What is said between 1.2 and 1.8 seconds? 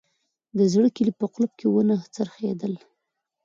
قلف کې